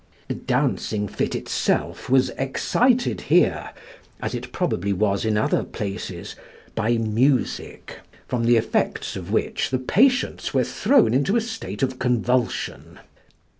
The 0.29 0.33
dancing 0.33 1.07
fit 1.07 1.35
itself 1.35 2.09
was 2.09 2.31
excited 2.31 3.21
here, 3.21 3.69
as 4.19 4.33
it 4.33 4.51
probably 4.51 4.91
was 4.93 5.23
in 5.25 5.37
other 5.37 5.63
places, 5.63 6.35
by 6.73 6.97
music, 6.97 7.99
from 8.27 8.45
the 8.45 8.57
effects 8.57 9.15
of 9.15 9.31
which 9.31 9.69
the 9.69 9.77
patients 9.77 10.55
were 10.55 10.63
thrown 10.63 11.13
into 11.13 11.35
a 11.35 11.41
state 11.41 11.83
of 11.83 11.99
convulsion. 11.99 12.97